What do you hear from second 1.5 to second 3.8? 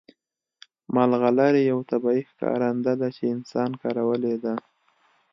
یو طبیعي ښکارنده ده چې انسان